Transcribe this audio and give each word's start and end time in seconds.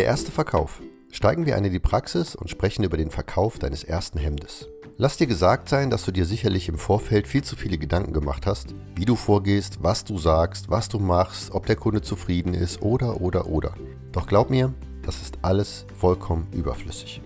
Der 0.00 0.06
erste 0.06 0.32
Verkauf. 0.32 0.80
Steigen 1.10 1.44
wir 1.44 1.56
ein 1.56 1.64
in 1.66 1.72
die 1.74 1.78
Praxis 1.78 2.34
und 2.34 2.48
sprechen 2.48 2.84
über 2.84 2.96
den 2.96 3.10
Verkauf 3.10 3.58
deines 3.58 3.84
ersten 3.84 4.18
Hemdes. 4.18 4.66
Lass 4.96 5.18
dir 5.18 5.26
gesagt 5.26 5.68
sein, 5.68 5.90
dass 5.90 6.06
du 6.06 6.10
dir 6.10 6.24
sicherlich 6.24 6.70
im 6.70 6.78
Vorfeld 6.78 7.28
viel 7.28 7.44
zu 7.44 7.54
viele 7.54 7.76
Gedanken 7.76 8.14
gemacht 8.14 8.46
hast, 8.46 8.74
wie 8.94 9.04
du 9.04 9.14
vorgehst, 9.14 9.82
was 9.82 10.02
du 10.06 10.16
sagst, 10.16 10.70
was 10.70 10.88
du 10.88 11.00
machst, 11.00 11.52
ob 11.52 11.66
der 11.66 11.76
Kunde 11.76 12.00
zufrieden 12.00 12.54
ist 12.54 12.80
oder 12.80 13.20
oder 13.20 13.46
oder. 13.48 13.74
Doch 14.10 14.26
glaub 14.26 14.48
mir, 14.48 14.72
das 15.02 15.20
ist 15.20 15.36
alles 15.42 15.84
vollkommen 15.98 16.48
überflüssig. 16.54 17.20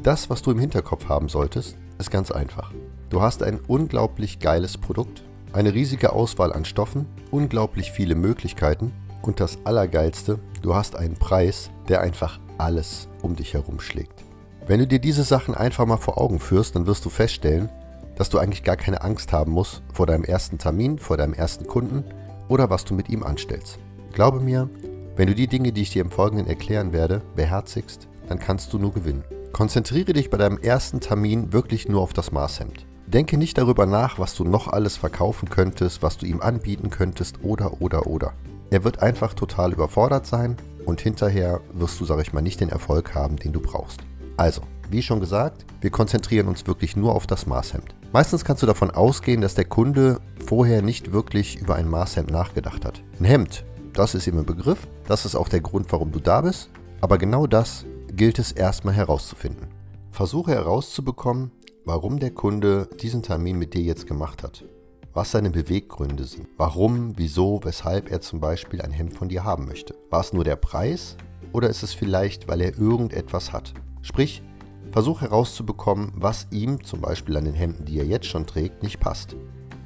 Das, 0.00 0.30
was 0.30 0.40
du 0.40 0.52
im 0.52 0.60
Hinterkopf 0.60 1.08
haben 1.08 1.28
solltest, 1.28 1.76
ist 1.98 2.12
ganz 2.12 2.30
einfach. 2.30 2.72
Du 3.10 3.22
hast 3.22 3.42
ein 3.42 3.58
unglaublich 3.66 4.38
geiles 4.38 4.78
Produkt, 4.78 5.24
eine 5.52 5.74
riesige 5.74 6.12
Auswahl 6.12 6.52
an 6.52 6.64
Stoffen, 6.64 7.06
unglaublich 7.32 7.90
viele 7.90 8.14
Möglichkeiten 8.14 8.92
und 9.26 9.40
das 9.40 9.58
Allergeilste, 9.64 10.38
du 10.62 10.74
hast 10.74 10.96
einen 10.96 11.14
Preis, 11.14 11.70
der 11.88 12.00
einfach 12.00 12.38
alles 12.58 13.08
um 13.22 13.36
dich 13.36 13.54
herum 13.54 13.80
schlägt. 13.80 14.24
Wenn 14.66 14.80
du 14.80 14.86
dir 14.86 14.98
diese 14.98 15.24
Sachen 15.24 15.54
einfach 15.54 15.86
mal 15.86 15.98
vor 15.98 16.18
Augen 16.18 16.40
führst, 16.40 16.74
dann 16.74 16.86
wirst 16.86 17.04
du 17.04 17.10
feststellen, 17.10 17.68
dass 18.16 18.30
du 18.30 18.38
eigentlich 18.38 18.62
gar 18.62 18.76
keine 18.76 19.02
Angst 19.02 19.32
haben 19.32 19.52
musst 19.52 19.82
vor 19.92 20.06
deinem 20.06 20.24
ersten 20.24 20.58
Termin, 20.58 20.98
vor 20.98 21.16
deinem 21.16 21.34
ersten 21.34 21.66
Kunden 21.66 22.04
oder 22.48 22.70
was 22.70 22.84
du 22.84 22.94
mit 22.94 23.08
ihm 23.08 23.22
anstellst. 23.22 23.78
Glaube 24.12 24.40
mir, 24.40 24.70
wenn 25.16 25.28
du 25.28 25.34
die 25.34 25.48
Dinge, 25.48 25.72
die 25.72 25.82
ich 25.82 25.90
dir 25.90 26.02
im 26.02 26.10
Folgenden 26.10 26.46
erklären 26.46 26.92
werde, 26.92 27.22
beherzigst, 27.36 28.08
dann 28.28 28.38
kannst 28.38 28.72
du 28.72 28.78
nur 28.78 28.92
gewinnen. 28.92 29.24
Konzentriere 29.52 30.12
dich 30.12 30.30
bei 30.30 30.38
deinem 30.38 30.58
ersten 30.58 31.00
Termin 31.00 31.52
wirklich 31.52 31.88
nur 31.88 32.00
auf 32.00 32.12
das 32.12 32.32
Maßhemd. 32.32 32.86
Denke 33.06 33.36
nicht 33.36 33.58
darüber 33.58 33.86
nach, 33.86 34.18
was 34.18 34.34
du 34.34 34.44
noch 34.44 34.66
alles 34.66 34.96
verkaufen 34.96 35.48
könntest, 35.48 36.02
was 36.02 36.16
du 36.16 36.26
ihm 36.26 36.40
anbieten 36.40 36.90
könntest 36.90 37.44
oder 37.44 37.80
oder 37.80 38.06
oder. 38.06 38.32
Er 38.74 38.82
wird 38.82 39.02
einfach 39.02 39.34
total 39.34 39.72
überfordert 39.72 40.26
sein 40.26 40.56
und 40.84 41.00
hinterher 41.00 41.60
wirst 41.74 42.00
du, 42.00 42.04
sag 42.04 42.20
ich 42.20 42.32
mal, 42.32 42.40
nicht 42.40 42.60
den 42.60 42.70
Erfolg 42.70 43.14
haben, 43.14 43.36
den 43.36 43.52
du 43.52 43.60
brauchst. 43.60 44.00
Also, 44.36 44.62
wie 44.90 45.00
schon 45.00 45.20
gesagt, 45.20 45.64
wir 45.80 45.90
konzentrieren 45.90 46.48
uns 46.48 46.66
wirklich 46.66 46.96
nur 46.96 47.14
auf 47.14 47.28
das 47.28 47.46
Maßhemd. 47.46 47.94
Meistens 48.12 48.44
kannst 48.44 48.64
du 48.64 48.66
davon 48.66 48.90
ausgehen, 48.90 49.42
dass 49.42 49.54
der 49.54 49.66
Kunde 49.66 50.18
vorher 50.44 50.82
nicht 50.82 51.12
wirklich 51.12 51.60
über 51.60 51.76
ein 51.76 51.88
Maßhemd 51.88 52.32
nachgedacht 52.32 52.84
hat. 52.84 53.00
Ein 53.20 53.26
Hemd, 53.26 53.64
das 53.92 54.16
ist 54.16 54.26
ihm 54.26 54.38
ein 54.38 54.44
Begriff, 54.44 54.88
das 55.06 55.24
ist 55.24 55.36
auch 55.36 55.48
der 55.48 55.60
Grund, 55.60 55.92
warum 55.92 56.10
du 56.10 56.18
da 56.18 56.40
bist, 56.40 56.68
aber 57.00 57.16
genau 57.16 57.46
das 57.46 57.84
gilt 58.12 58.40
es 58.40 58.50
erstmal 58.50 58.94
herauszufinden. 58.94 59.68
Versuche 60.10 60.50
herauszubekommen, 60.50 61.52
warum 61.84 62.18
der 62.18 62.32
Kunde 62.32 62.88
diesen 63.00 63.22
Termin 63.22 63.56
mit 63.56 63.72
dir 63.72 63.82
jetzt 63.82 64.08
gemacht 64.08 64.42
hat 64.42 64.64
was 65.14 65.30
seine 65.30 65.50
Beweggründe 65.50 66.24
sind. 66.24 66.48
Warum, 66.56 67.16
wieso, 67.16 67.60
weshalb 67.62 68.10
er 68.10 68.20
zum 68.20 68.40
Beispiel 68.40 68.82
ein 68.82 68.90
Hemd 68.90 69.16
von 69.16 69.28
dir 69.28 69.44
haben 69.44 69.66
möchte. 69.66 69.94
War 70.10 70.20
es 70.20 70.32
nur 70.32 70.42
der 70.42 70.56
Preis 70.56 71.16
oder 71.52 71.68
ist 71.70 71.84
es 71.84 71.94
vielleicht, 71.94 72.48
weil 72.48 72.60
er 72.60 72.76
irgendetwas 72.76 73.52
hat? 73.52 73.72
Sprich, 74.02 74.42
versuch 74.90 75.20
herauszubekommen, 75.20 76.12
was 76.16 76.48
ihm 76.50 76.82
zum 76.84 77.00
Beispiel 77.00 77.36
an 77.36 77.44
den 77.44 77.54
Hemden, 77.54 77.84
die 77.84 77.98
er 77.98 78.06
jetzt 78.06 78.26
schon 78.26 78.46
trägt, 78.46 78.82
nicht 78.82 78.98
passt. 78.98 79.36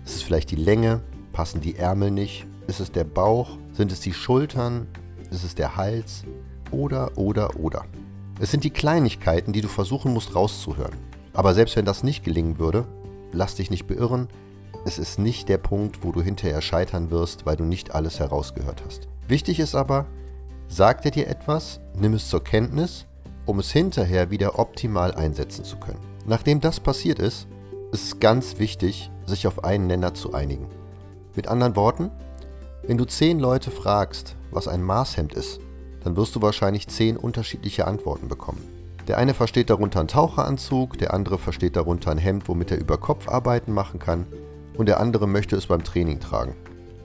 Ist 0.05 0.17
es 0.17 0.23
vielleicht 0.23 0.51
die 0.51 0.57
Länge? 0.57 1.03
Passen 1.33 1.61
die 1.61 1.77
Ärmel 1.77 2.11
nicht? 2.11 2.47
Ist 2.67 2.81
es 2.81 2.91
der 2.91 3.05
Bauch? 3.05 3.59
Sind 3.73 3.93
es 3.93 4.01
die 4.01 4.15
Schultern? 4.15 4.87
Ist 5.31 5.45
es 5.45 5.55
der 5.55 5.77
Hals? 5.77 6.25
Oder, 6.71 7.17
oder, 7.17 7.57
oder. 7.61 7.85
Es 8.41 8.51
sind 8.51 8.65
die 8.65 8.71
Kleinigkeiten, 8.71 9.53
die 9.53 9.61
du 9.61 9.69
versuchen 9.69 10.13
musst 10.15 10.35
rauszuhören. 10.35 10.97
Aber 11.35 11.55
selbst 11.55 11.77
wenn 11.77 11.85
das 11.85 12.03
nicht 12.03 12.25
gelingen 12.25 12.59
würde, 12.59 12.87
lass 13.33 13.57
dich 13.57 13.71
nicht 13.71 13.87
beirren, 13.87 14.29
es 14.85 14.99
ist 14.99 15.19
nicht 15.19 15.49
der 15.49 15.59
Punkt, 15.59 16.03
wo 16.03 16.13
du 16.13 16.23
hinterher 16.23 16.63
scheitern 16.63 17.11
wirst, 17.11 17.47
weil 17.47 17.57
du 17.57 17.65
nicht 17.65 17.95
alles 17.95 18.21
herausgehört 18.21 18.83
hast. 18.87 19.09
Wichtig 19.27 19.61
ist 19.61 19.75
aber, 19.75 20.07
sagt 20.69 21.05
er 21.05 21.11
dir 21.11 21.29
etwas, 21.29 21.81
nimm 21.95 22.15
es 22.15 22.29
zur 22.29 22.43
Kenntnis, 22.43 23.07
um 23.47 23.59
es 23.59 23.71
hinterher 23.71 24.31
wieder 24.31 24.59
optimal 24.59 25.15
einsetzen 25.15 25.65
zu 25.65 25.77
können. 25.79 26.01
Nachdem 26.27 26.61
das 26.61 26.81
passiert 26.81 27.19
ist, 27.19 27.47
ist 27.93 28.05
es 28.05 28.21
ganz 28.21 28.59
wichtig, 28.59 29.11
sich 29.27 29.47
auf 29.47 29.65
einen 29.65 29.87
Nenner 29.87 30.15
zu 30.15 30.35
einigen. 30.35 30.69
Mit 31.35 31.49
anderen 31.49 31.77
Worten, 31.77 32.11
wenn 32.83 32.99
du 32.99 33.05
zehn 33.05 33.39
Leute 33.39 33.71
fragst, 33.71 34.37
was 34.51 34.69
ein 34.69 34.83
Maßhemd 34.83 35.35
ist, 35.35 35.61
dann 36.05 36.17
wirst 36.17 36.35
du 36.35 36.43
wahrscheinlich 36.43 36.89
zehn 36.89 37.17
unterschiedliche 37.17 37.87
Antworten 37.87 38.29
bekommen. 38.29 38.63
Der 39.09 39.19
eine 39.19 39.35
versteht 39.35 39.71
darunter 39.71 40.01
einen 40.01 40.09
Taucheranzug, 40.09 40.99
der 40.99 41.15
andere 41.15 41.39
versteht 41.39 41.77
darunter 41.77 42.11
ein 42.11 42.19
Hemd, 42.19 42.49
womit 42.49 42.71
er 42.71 42.79
über 42.79 42.99
Kopfarbeiten 42.99 43.73
machen 43.73 43.99
kann 43.99 44.27
und 44.79 44.87
der 44.87 45.01
andere 45.01 45.27
möchte 45.27 45.57
es 45.57 45.67
beim 45.67 45.85
Training 45.85 46.21
tragen. 46.21 46.55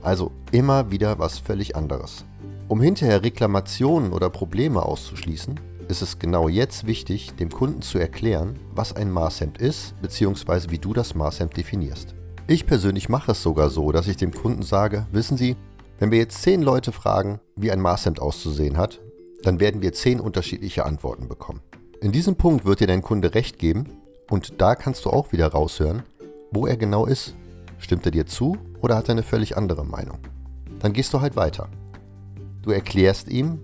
Also 0.00 0.30
immer 0.52 0.90
wieder 0.90 1.18
was 1.18 1.38
völlig 1.38 1.76
anderes. 1.76 2.24
Um 2.68 2.80
hinterher 2.80 3.22
Reklamationen 3.22 4.12
oder 4.12 4.30
Probleme 4.30 4.82
auszuschließen, 4.82 5.60
ist 5.88 6.00
es 6.00 6.18
genau 6.18 6.48
jetzt 6.48 6.86
wichtig, 6.86 7.34
dem 7.34 7.50
Kunden 7.50 7.82
zu 7.82 7.98
erklären, 7.98 8.58
was 8.74 8.94
ein 8.94 9.10
Maßhemd 9.10 9.58
ist, 9.58 10.00
bzw. 10.00 10.70
wie 10.70 10.78
du 10.78 10.94
das 10.94 11.14
Maßhemd 11.14 11.56
definierst. 11.56 12.14
Ich 12.46 12.66
persönlich 12.66 13.08
mache 13.08 13.32
es 13.32 13.42
sogar 13.42 13.68
so, 13.68 13.92
dass 13.92 14.06
ich 14.06 14.16
dem 14.16 14.32
Kunden 14.32 14.62
sage, 14.62 15.06
wissen 15.12 15.36
Sie, 15.36 15.56
wenn 15.98 16.10
wir 16.10 16.18
jetzt 16.18 16.42
zehn 16.42 16.62
Leute 16.62 16.92
fragen, 16.92 17.40
wie 17.56 17.70
ein 17.70 17.80
Maßhemd 17.80 18.20
auszusehen 18.20 18.76
hat, 18.76 19.00
dann 19.42 19.60
werden 19.60 19.82
wir 19.82 19.92
zehn 19.92 20.20
unterschiedliche 20.20 20.86
Antworten 20.86 21.28
bekommen. 21.28 21.60
In 22.00 22.12
diesem 22.12 22.36
Punkt 22.36 22.64
wird 22.64 22.80
dir 22.80 22.86
dein 22.86 23.02
Kunde 23.02 23.34
recht 23.34 23.58
geben 23.58 23.88
und 24.30 24.60
da 24.60 24.74
kannst 24.74 25.04
du 25.04 25.10
auch 25.10 25.32
wieder 25.32 25.48
raushören, 25.48 26.02
wo 26.50 26.66
er 26.66 26.76
genau 26.76 27.06
ist 27.06 27.34
Stimmt 27.84 28.06
er 28.06 28.12
dir 28.12 28.24
zu 28.24 28.56
oder 28.80 28.96
hat 28.96 29.10
er 29.10 29.12
eine 29.12 29.22
völlig 29.22 29.58
andere 29.58 29.84
Meinung? 29.84 30.16
Dann 30.78 30.94
gehst 30.94 31.12
du 31.12 31.20
halt 31.20 31.36
weiter. 31.36 31.68
Du 32.62 32.70
erklärst 32.70 33.28
ihm, 33.28 33.58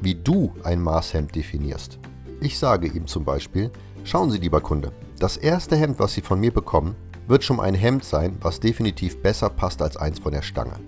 wie 0.00 0.14
du 0.14 0.54
ein 0.64 0.80
Maßhemd 0.80 1.34
definierst. 1.34 1.98
Ich 2.40 2.58
sage 2.58 2.86
ihm 2.86 3.06
zum 3.06 3.26
Beispiel, 3.26 3.70
schauen 4.04 4.30
Sie 4.30 4.38
lieber 4.38 4.62
Kunde, 4.62 4.90
das 5.18 5.36
erste 5.36 5.76
Hemd, 5.76 5.98
was 5.98 6.14
Sie 6.14 6.22
von 6.22 6.40
mir 6.40 6.50
bekommen, 6.50 6.96
wird 7.26 7.44
schon 7.44 7.60
ein 7.60 7.74
Hemd 7.74 8.04
sein, 8.04 8.38
was 8.40 8.58
definitiv 8.58 9.20
besser 9.20 9.50
passt 9.50 9.82
als 9.82 9.98
eins 9.98 10.18
von 10.18 10.32
der 10.32 10.40
Stange. 10.40 10.80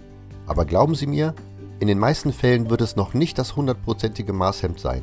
Aber 0.47 0.65
glauben 0.65 0.95
Sie 0.95 1.07
mir, 1.07 1.35
in 1.81 1.87
den 1.87 1.99
meisten 1.99 2.33
Fällen 2.33 2.71
wird 2.71 2.81
es 2.81 2.97
noch 2.97 3.13
nicht 3.13 3.37
das 3.37 3.57
hundertprozentige 3.57 4.33
Maßhemd 4.33 4.81
sein. 4.81 5.03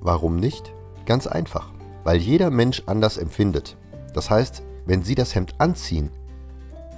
Warum 0.00 0.36
nicht? 0.36 0.72
Ganz 1.04 1.26
einfach, 1.26 1.74
weil 2.04 2.16
jeder 2.16 2.48
Mensch 2.50 2.84
anders 2.86 3.18
empfindet. 3.18 3.76
Das 4.14 4.30
heißt, 4.30 4.62
wenn 4.86 5.02
Sie 5.02 5.14
das 5.14 5.34
Hemd 5.34 5.56
anziehen, 5.58 6.10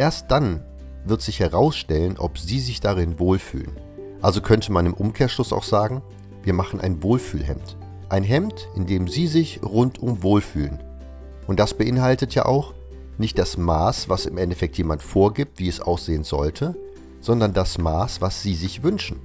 Erst 0.01 0.31
dann 0.31 0.65
wird 1.05 1.21
sich 1.21 1.41
herausstellen, 1.41 2.17
ob 2.17 2.39
Sie 2.39 2.59
sich 2.59 2.81
darin 2.81 3.19
wohlfühlen. 3.19 3.77
Also 4.23 4.41
könnte 4.41 4.73
man 4.73 4.87
im 4.87 4.95
Umkehrschluss 4.95 5.53
auch 5.53 5.63
sagen, 5.63 6.01
wir 6.43 6.55
machen 6.55 6.81
ein 6.81 7.03
Wohlfühlhemd. 7.03 7.77
Ein 8.09 8.23
Hemd, 8.23 8.67
in 8.75 8.87
dem 8.87 9.09
Sie 9.09 9.27
sich 9.27 9.61
rundum 9.63 10.23
wohlfühlen. 10.23 10.83
Und 11.47 11.61
das 11.61 11.75
beinhaltet 11.75 12.35
ja 12.35 12.47
auch 12.47 12.73
nicht 13.19 13.39
das 13.39 13.59
Maß, 13.59 14.09
was 14.09 14.25
im 14.25 14.39
Endeffekt 14.39 14.79
jemand 14.79 15.03
vorgibt, 15.03 15.59
wie 15.59 15.69
es 15.69 15.83
aussehen 15.83 16.25
sollte, 16.25 16.75
sondern 17.21 17.53
das 17.53 17.77
Maß, 17.77 18.23
was 18.23 18.41
Sie 18.41 18.55
sich 18.55 18.83
wünschen. 18.83 19.21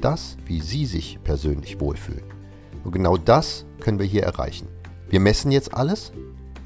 Das, 0.00 0.38
wie 0.46 0.62
Sie 0.62 0.86
sich 0.86 1.18
persönlich 1.22 1.80
wohlfühlen. 1.80 2.24
Und 2.82 2.92
genau 2.92 3.18
das 3.18 3.66
können 3.78 3.98
wir 3.98 4.06
hier 4.06 4.22
erreichen. 4.22 4.68
Wir 5.10 5.20
messen 5.20 5.52
jetzt 5.52 5.74
alles, 5.74 6.12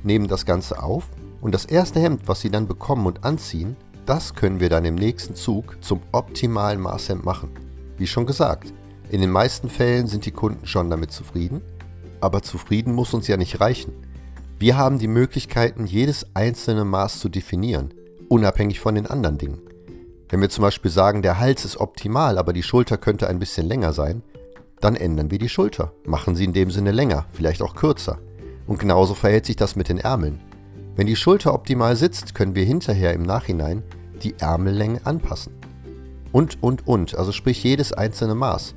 nehmen 0.05 0.29
das 0.29 0.47
Ganze 0.47 0.81
auf 0.81 1.09
und 1.41 1.54
das 1.54 1.65
erste 1.65 2.00
Hemd, 2.00 2.22
was 2.26 2.41
sie 2.41 2.50
dann 2.50 2.66
bekommen 2.66 3.06
und 3.06 3.25
anziehen, 3.25 3.76
das 4.06 4.34
können 4.34 4.60
wir 4.60 4.69
dann 4.69 4.84
im 4.84 4.94
nächsten 4.94 5.34
Zug 5.34 5.76
zum 5.81 6.00
optimalen 6.12 6.81
Maßhemd 6.81 7.25
machen. 7.25 7.50
Wie 7.97 8.06
schon 8.06 8.26
gesagt, 8.26 8.72
in 9.10 9.21
den 9.21 9.31
meisten 9.31 9.69
Fällen 9.69 10.06
sind 10.06 10.27
die 10.27 10.31
Kunden 10.31 10.66
schon 10.66 10.91
damit 10.91 11.12
zufrieden, 11.12 11.60
aber 12.21 12.43
zufrieden 12.43 12.94
muss 12.94 13.15
uns 13.15 13.28
ja 13.28 13.37
nicht 13.37 13.60
reichen. 13.60 13.93
Wir 14.59 14.77
haben 14.77 14.98
die 14.98 15.09
Möglichkeiten, 15.09 15.87
jedes 15.87 16.27
einzelne 16.34 16.84
Maß 16.84 17.21
zu 17.21 17.28
definieren, 17.28 17.94
unabhängig 18.28 18.81
von 18.81 18.94
den 18.94 19.06
anderen 19.06 19.38
Dingen. 19.38 19.60
Wenn 20.28 20.41
wir 20.41 20.50
zum 20.50 20.62
Beispiel 20.62 20.91
sagen, 20.91 21.22
der 21.22 21.38
Hals 21.38 21.65
ist 21.65 21.78
optimal, 21.78 22.39
aber 22.39 22.53
die 22.53 22.63
Schulter 22.63 22.98
könnte 22.98 23.28
ein 23.28 23.39
bisschen 23.39 23.66
länger 23.66 23.92
sein, 23.92 24.22
dann 24.80 24.97
ändern 24.97 25.30
wir 25.30 25.39
die 25.39 25.48
Schulter, 25.48 25.92
machen 26.04 26.34
sie 26.34 26.45
in 26.45 26.53
dem 26.53 26.71
Sinne 26.71 26.92
länger, 26.92 27.27
vielleicht 27.33 27.63
auch 27.63 27.74
kürzer. 27.74 28.18
Und 28.66 28.78
genauso 28.78 29.15
verhält 29.15 29.47
sich 29.47 29.57
das 29.57 29.77
mit 29.77 29.89
den 29.89 29.98
Ärmeln. 29.98 30.41
Wenn 30.98 31.06
die 31.06 31.15
Schulter 31.15 31.54
optimal 31.54 31.95
sitzt, 31.95 32.34
können 32.34 32.56
wir 32.56 32.65
hinterher 32.65 33.15
im 33.15 33.22
Nachhinein 33.22 33.84
die 34.24 34.34
Ärmellänge 34.41 35.06
anpassen. 35.06 35.53
Und, 36.33 36.60
und, 36.60 36.89
und, 36.89 37.16
also 37.16 37.30
sprich 37.30 37.62
jedes 37.62 37.92
einzelne 37.92 38.34
Maß. 38.34 38.74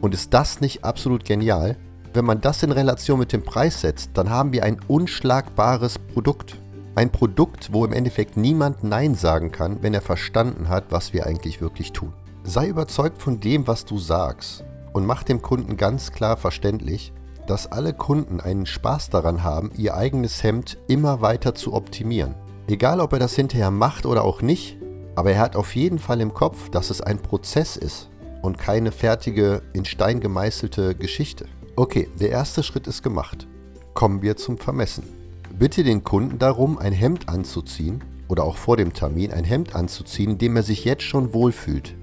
Und 0.00 0.14
ist 0.14 0.32
das 0.32 0.60
nicht 0.60 0.84
absolut 0.84 1.24
genial? 1.24 1.76
Wenn 2.14 2.24
man 2.24 2.40
das 2.40 2.62
in 2.62 2.70
Relation 2.70 3.18
mit 3.18 3.32
dem 3.32 3.42
Preis 3.42 3.80
setzt, 3.80 4.10
dann 4.14 4.30
haben 4.30 4.52
wir 4.52 4.62
ein 4.62 4.78
unschlagbares 4.86 5.98
Produkt. 5.98 6.56
Ein 6.94 7.10
Produkt, 7.10 7.72
wo 7.72 7.84
im 7.84 7.92
Endeffekt 7.92 8.36
niemand 8.36 8.84
Nein 8.84 9.16
sagen 9.16 9.50
kann, 9.50 9.82
wenn 9.82 9.92
er 9.92 10.02
verstanden 10.02 10.68
hat, 10.68 10.84
was 10.90 11.12
wir 11.12 11.26
eigentlich 11.26 11.60
wirklich 11.60 11.90
tun. 11.90 12.12
Sei 12.44 12.68
überzeugt 12.68 13.20
von 13.20 13.40
dem, 13.40 13.66
was 13.66 13.84
du 13.84 13.98
sagst 13.98 14.64
und 14.92 15.04
mach 15.04 15.24
dem 15.24 15.42
Kunden 15.42 15.76
ganz 15.76 16.12
klar 16.12 16.36
verständlich, 16.36 17.12
dass 17.46 17.70
alle 17.70 17.92
Kunden 17.92 18.40
einen 18.40 18.66
Spaß 18.66 19.10
daran 19.10 19.42
haben, 19.42 19.70
ihr 19.76 19.94
eigenes 19.94 20.42
Hemd 20.42 20.78
immer 20.88 21.20
weiter 21.20 21.54
zu 21.54 21.72
optimieren. 21.72 22.34
Egal, 22.68 23.00
ob 23.00 23.12
er 23.12 23.18
das 23.18 23.34
hinterher 23.34 23.70
macht 23.70 24.06
oder 24.06 24.24
auch 24.24 24.42
nicht, 24.42 24.76
aber 25.14 25.32
er 25.32 25.40
hat 25.40 25.56
auf 25.56 25.74
jeden 25.74 25.98
Fall 25.98 26.20
im 26.20 26.34
Kopf, 26.34 26.68
dass 26.70 26.90
es 26.90 27.00
ein 27.00 27.20
Prozess 27.20 27.76
ist 27.76 28.10
und 28.42 28.58
keine 28.58 28.92
fertige, 28.92 29.62
in 29.72 29.84
Stein 29.84 30.20
gemeißelte 30.20 30.94
Geschichte. 30.94 31.46
Okay, 31.76 32.08
der 32.18 32.30
erste 32.30 32.62
Schritt 32.62 32.86
ist 32.86 33.02
gemacht. 33.02 33.46
Kommen 33.94 34.22
wir 34.22 34.36
zum 34.36 34.58
Vermessen. 34.58 35.04
Bitte 35.58 35.84
den 35.84 36.04
Kunden 36.04 36.38
darum, 36.38 36.78
ein 36.78 36.92
Hemd 36.92 37.28
anzuziehen 37.28 38.04
oder 38.28 38.44
auch 38.44 38.56
vor 38.56 38.76
dem 38.76 38.92
Termin 38.92 39.32
ein 39.32 39.44
Hemd 39.44 39.74
anzuziehen, 39.74 40.32
in 40.32 40.38
dem 40.38 40.56
er 40.56 40.62
sich 40.62 40.84
jetzt 40.84 41.02
schon 41.02 41.32
wohlfühlt. 41.32 41.94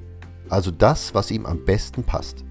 Also 0.50 0.72
das, 0.72 1.13
was 1.13 1.31
ihm 1.31 1.45
am 1.45 1.66
besten 1.66 2.04
passt. 2.04 2.44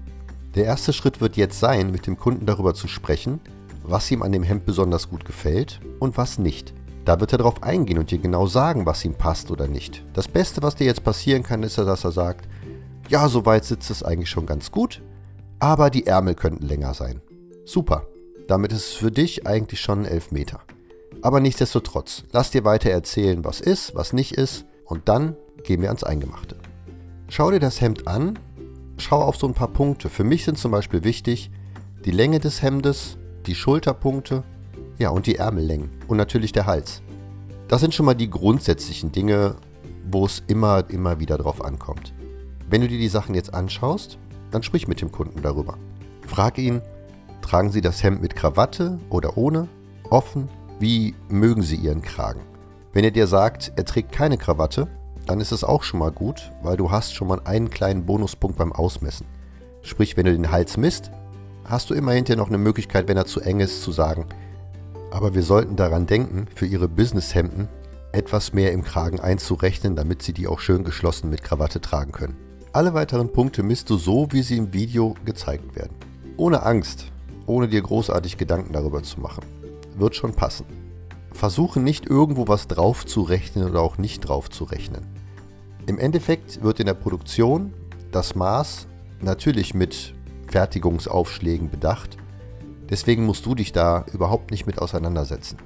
Der 0.55 0.65
erste 0.65 0.93
Schritt 0.93 1.19
wird 1.19 1.35
jetzt 1.35 1.59
sein, 1.59 1.91
mit 1.91 2.05
dem 2.05 2.17
Kunden 2.17 2.45
darüber 2.45 2.75
zu 2.75 2.87
sprechen, 2.87 3.39
was 3.83 4.11
ihm 4.11 4.21
an 4.21 4.31
dem 4.31 4.43
Hemd 4.43 4.65
besonders 4.65 5.09
gut 5.09 5.25
gefällt 5.25 5.79
und 5.99 6.15
was 6.15 6.37
nicht. 6.37 6.73
Da 7.05 7.19
wird 7.19 7.31
er 7.31 7.39
darauf 7.39 7.63
eingehen 7.63 7.97
und 7.97 8.11
dir 8.11 8.19
genau 8.19 8.45
sagen, 8.45 8.85
was 8.85 9.03
ihm 9.03 9.15
passt 9.15 9.49
oder 9.51 9.67
nicht. 9.67 10.05
Das 10.13 10.27
Beste, 10.27 10.61
was 10.61 10.75
dir 10.75 10.85
jetzt 10.85 11.03
passieren 11.03 11.43
kann, 11.43 11.63
ist, 11.63 11.77
dass 11.77 12.03
er 12.03 12.11
sagt, 12.11 12.47
ja, 13.09 13.27
soweit 13.27 13.65
sitzt 13.65 13.89
es 13.89 14.03
eigentlich 14.03 14.29
schon 14.29 14.45
ganz 14.45 14.71
gut, 14.71 15.01
aber 15.59 15.89
die 15.89 16.05
Ärmel 16.05 16.35
könnten 16.35 16.65
länger 16.65 16.93
sein. 16.93 17.21
Super. 17.65 18.07
Damit 18.47 18.71
ist 18.73 18.87
es 18.87 18.93
für 18.93 19.11
dich 19.11 19.47
eigentlich 19.47 19.79
schon 19.81 19.99
ein 19.99 20.05
Elfmeter. 20.05 20.59
Aber 21.21 21.39
nichtsdestotrotz, 21.39 22.25
lass 22.31 22.51
dir 22.51 22.63
weiter 22.63 22.89
erzählen, 22.89 23.43
was 23.43 23.61
ist, 23.61 23.95
was 23.95 24.13
nicht 24.13 24.33
ist 24.33 24.65
und 24.85 25.09
dann 25.09 25.35
gehen 25.63 25.81
wir 25.81 25.87
ans 25.89 26.03
Eingemachte. 26.03 26.57
Schau 27.29 27.51
dir 27.51 27.59
das 27.59 27.81
Hemd 27.81 28.07
an, 28.07 28.37
schau 28.97 29.21
auf 29.21 29.35
so 29.35 29.47
ein 29.47 29.53
paar 29.53 29.67
Punkte. 29.67 30.09
Für 30.09 30.23
mich 30.23 30.45
sind 30.45 30.57
zum 30.57 30.71
Beispiel 30.71 31.03
wichtig 31.03 31.51
die 32.05 32.11
Länge 32.11 32.39
des 32.39 32.61
Hemdes, 32.61 33.17
die 33.45 33.55
Schulterpunkte, 33.55 34.43
ja 34.97 35.09
und 35.09 35.27
die 35.27 35.35
Ärmellängen 35.35 35.89
und 36.07 36.17
natürlich 36.17 36.51
der 36.51 36.65
Hals. 36.65 37.01
Das 37.67 37.81
sind 37.81 37.93
schon 37.93 38.05
mal 38.05 38.13
die 38.13 38.29
grundsätzlichen 38.29 39.11
Dinge, 39.11 39.55
wo 40.09 40.25
es 40.25 40.43
immer, 40.47 40.89
immer 40.89 41.19
wieder 41.19 41.37
drauf 41.37 41.63
ankommt. 41.63 42.13
Wenn 42.69 42.81
du 42.81 42.87
dir 42.87 42.99
die 42.99 43.07
Sachen 43.07 43.35
jetzt 43.35 43.53
anschaust, 43.53 44.17
dann 44.51 44.63
sprich 44.63 44.87
mit 44.87 45.01
dem 45.01 45.11
Kunden 45.11 45.41
darüber. 45.41 45.77
Frag 46.27 46.57
ihn, 46.57 46.81
tragen 47.41 47.71
Sie 47.71 47.81
das 47.81 48.03
Hemd 48.03 48.21
mit 48.21 48.35
Krawatte 48.35 48.99
oder 49.09 49.37
ohne, 49.37 49.67
offen, 50.09 50.49
wie 50.79 51.15
mögen 51.29 51.61
Sie 51.61 51.75
Ihren 51.75 52.01
Kragen? 52.01 52.41
Wenn 52.93 53.03
er 53.03 53.11
dir 53.11 53.27
sagt, 53.27 53.73
er 53.75 53.85
trägt 53.85 54.11
keine 54.11 54.37
Krawatte, 54.37 54.87
dann 55.25 55.39
ist 55.39 55.51
es 55.51 55.63
auch 55.63 55.83
schon 55.83 55.99
mal 55.99 56.11
gut, 56.11 56.51
weil 56.61 56.77
du 56.77 56.91
hast 56.91 57.13
schon 57.13 57.27
mal 57.27 57.41
einen 57.45 57.69
kleinen 57.69 58.05
Bonuspunkt 58.05 58.57
beim 58.57 58.71
Ausmessen. 58.71 59.25
Sprich, 59.81 60.17
wenn 60.17 60.25
du 60.25 60.31
den 60.31 60.51
Hals 60.51 60.77
misst, 60.77 61.11
hast 61.65 61.89
du 61.89 61.93
immer 61.93 62.11
hinterher 62.13 62.37
noch 62.37 62.49
eine 62.49 62.57
Möglichkeit, 62.57 63.07
wenn 63.07 63.17
er 63.17 63.25
zu 63.25 63.41
eng 63.41 63.59
ist, 63.59 63.83
zu 63.83 63.91
sagen, 63.91 64.25
aber 65.11 65.35
wir 65.35 65.43
sollten 65.43 65.75
daran 65.75 66.07
denken, 66.07 66.47
für 66.55 66.65
Ihre 66.65 66.87
Businesshemden 66.87 67.67
etwas 68.11 68.53
mehr 68.53 68.71
im 68.71 68.83
Kragen 68.83 69.19
einzurechnen, 69.19 69.95
damit 69.95 70.23
Sie 70.23 70.33
die 70.33 70.47
auch 70.47 70.59
schön 70.59 70.83
geschlossen 70.83 71.29
mit 71.29 71.43
Krawatte 71.43 71.81
tragen 71.81 72.11
können. 72.11 72.37
Alle 72.71 72.93
weiteren 72.93 73.31
Punkte 73.31 73.61
misst 73.61 73.89
du 73.89 73.97
so, 73.97 74.27
wie 74.31 74.41
sie 74.41 74.57
im 74.57 74.73
Video 74.73 75.15
gezeigt 75.25 75.75
werden. 75.75 75.95
Ohne 76.37 76.63
Angst, 76.63 77.11
ohne 77.45 77.67
dir 77.67 77.83
großartig 77.83 78.37
Gedanken 78.37 78.73
darüber 78.73 79.03
zu 79.03 79.19
machen 79.19 79.43
wird 79.97 80.15
schon 80.15 80.33
passen. 80.33 80.65
Versuche 81.33 81.79
nicht 81.79 82.05
irgendwo 82.05 82.47
was 82.47 82.67
drauf 82.67 83.05
zu 83.05 83.21
rechnen 83.21 83.69
oder 83.69 83.81
auch 83.81 83.97
nicht 83.97 84.21
drauf 84.21 84.49
zu 84.49 84.63
rechnen. 84.63 85.05
Im 85.85 85.99
Endeffekt 85.99 86.63
wird 86.63 86.79
in 86.79 86.85
der 86.85 86.93
Produktion 86.93 87.73
das 88.11 88.35
Maß 88.35 88.87
natürlich 89.21 89.73
mit 89.73 90.13
Fertigungsaufschlägen 90.47 91.69
bedacht. 91.69 92.17
Deswegen 92.89 93.25
musst 93.25 93.45
du 93.45 93.55
dich 93.55 93.73
da 93.73 94.05
überhaupt 94.13 94.51
nicht 94.51 94.67
mit 94.67 94.79
auseinandersetzen. 94.79 95.57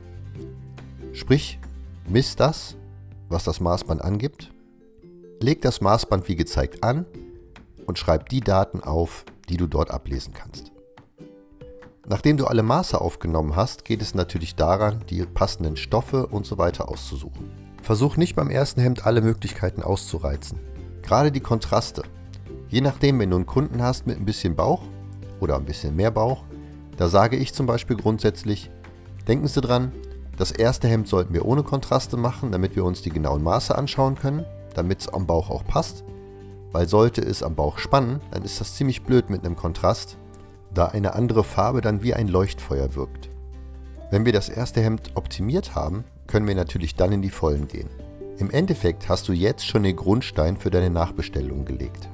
Sprich, 1.13 1.59
misst 2.07 2.39
das, 2.39 2.77
was 3.27 3.43
das 3.43 3.59
Maßband 3.59 4.01
angibt, 4.01 4.51
leg 5.41 5.61
das 5.61 5.81
Maßband 5.81 6.27
wie 6.29 6.35
gezeigt 6.35 6.83
an 6.83 7.05
und 7.85 7.99
schreib 7.99 8.29
die 8.29 8.41
Daten 8.41 8.81
auf, 8.81 9.25
die 9.49 9.57
du 9.57 9.67
dort 9.67 9.91
ablesen 9.91 10.33
kannst. 10.33 10.71
Nachdem 12.09 12.37
du 12.37 12.45
alle 12.45 12.63
Maße 12.63 12.99
aufgenommen 13.01 13.57
hast, 13.57 13.83
geht 13.83 14.01
es 14.01 14.15
natürlich 14.15 14.55
daran, 14.55 15.03
die 15.09 15.25
passenden 15.25 15.75
Stoffe 15.75 16.27
und 16.27 16.45
so 16.45 16.57
weiter 16.57 16.87
auszusuchen. 16.87 17.51
Versuch 17.83 18.15
nicht 18.15 18.33
beim 18.33 18.49
ersten 18.49 18.79
Hemd 18.79 19.05
alle 19.05 19.21
Möglichkeiten 19.21 19.83
auszureizen. 19.83 20.57
Gerade 21.01 21.33
die 21.33 21.41
Kontraste. 21.41 22.03
Je 22.69 22.79
nachdem, 22.79 23.19
wenn 23.19 23.29
du 23.29 23.35
einen 23.35 23.45
Kunden 23.45 23.83
hast 23.83 24.07
mit 24.07 24.17
ein 24.17 24.25
bisschen 24.25 24.55
Bauch 24.55 24.83
oder 25.41 25.57
ein 25.57 25.65
bisschen 25.65 25.97
mehr 25.97 26.11
Bauch, 26.11 26.45
da 26.95 27.09
sage 27.09 27.35
ich 27.35 27.53
zum 27.53 27.65
Beispiel 27.65 27.97
grundsätzlich, 27.97 28.71
denken 29.27 29.47
Sie 29.47 29.59
dran, 29.59 29.91
das 30.37 30.51
erste 30.51 30.87
Hemd 30.87 31.09
sollten 31.09 31.33
wir 31.33 31.45
ohne 31.45 31.63
Kontraste 31.63 32.15
machen, 32.15 32.53
damit 32.53 32.77
wir 32.77 32.85
uns 32.85 33.01
die 33.01 33.09
genauen 33.09 33.43
Maße 33.43 33.77
anschauen 33.77 34.15
können, 34.15 34.45
damit 34.75 35.01
es 35.01 35.09
am 35.09 35.27
Bauch 35.27 35.49
auch 35.49 35.65
passt. 35.65 36.05
Weil 36.71 36.87
sollte 36.87 37.21
es 37.21 37.43
am 37.43 37.55
Bauch 37.55 37.79
spannen, 37.79 38.21
dann 38.31 38.43
ist 38.43 38.61
das 38.61 38.75
ziemlich 38.75 39.03
blöd 39.03 39.29
mit 39.29 39.43
einem 39.43 39.57
Kontrast, 39.57 40.17
da 40.77 40.85
eine 40.87 41.15
andere 41.15 41.43
Farbe 41.43 41.81
dann 41.81 42.03
wie 42.03 42.13
ein 42.13 42.27
Leuchtfeuer 42.27 42.95
wirkt. 42.95 43.29
Wenn 44.11 44.25
wir 44.25 44.33
das 44.33 44.47
erste 44.47 44.81
Hemd 44.81 45.11
optimiert 45.15 45.75
haben, 45.75 46.03
können 46.27 46.47
wir 46.47 46.55
natürlich 46.55 46.95
dann 46.95 47.11
in 47.11 47.21
die 47.21 47.29
Vollen 47.29 47.67
gehen. 47.67 47.89
Im 48.37 48.51
Endeffekt 48.51 49.09
hast 49.09 49.27
du 49.27 49.33
jetzt 49.33 49.65
schon 49.65 49.83
den 49.83 49.95
Grundstein 49.95 50.57
für 50.57 50.69
deine 50.69 50.89
Nachbestellung 50.89 51.65
gelegt. 51.65 52.07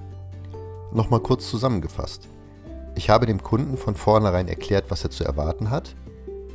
Nochmal 0.93 1.19
kurz 1.19 1.49
zusammengefasst. 1.49 2.29
Ich 2.95 3.09
habe 3.09 3.25
dem 3.25 3.43
Kunden 3.43 3.77
von 3.77 3.95
vornherein 3.95 4.47
erklärt, 4.47 4.85
was 4.89 5.03
er 5.03 5.09
zu 5.09 5.23
erwarten 5.23 5.69
hat. 5.69 5.95